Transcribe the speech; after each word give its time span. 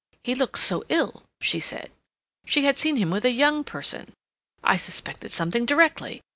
He 0.23 0.33
looked 0.33 0.57
so 0.57 0.83
ill, 0.89 1.21
she 1.41 1.59
said. 1.59 1.91
She 2.47 2.65
had 2.65 2.79
seen 2.79 2.95
him 2.95 3.11
with 3.11 3.23
a 3.23 3.29
young 3.31 3.63
person. 3.63 4.15
I 4.63 4.75
suspected 4.75 5.31
something 5.31 5.63
directly. 5.63 6.23